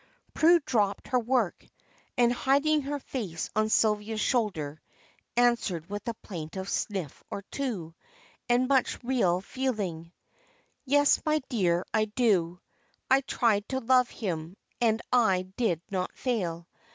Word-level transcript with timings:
Prue 0.33 0.59
dropped 0.61 1.09
her 1.09 1.19
work, 1.19 1.63
and 2.17 2.33
hiding 2.33 2.81
her 2.81 2.97
face 2.97 3.51
on 3.55 3.69
Sylvia's 3.69 4.19
shoulder, 4.19 4.81
answered 5.37 5.91
with 5.91 6.07
a 6.07 6.15
plaintive 6.15 6.67
sniff 6.69 7.23
or 7.29 7.43
two, 7.51 7.93
and 8.49 8.67
much 8.67 8.97
real 9.03 9.41
feeling 9.41 10.11
"Yes, 10.85 11.21
my 11.23 11.37
dear, 11.49 11.85
I 11.93 12.05
do. 12.05 12.59
I 13.11 13.21
tried 13.21 13.69
to 13.69 13.79
love 13.79 14.09
him, 14.09 14.57
and 14.81 15.03
I 15.13 15.43
did 15.55 15.81
not 15.91 16.11
fail. 16.17 16.65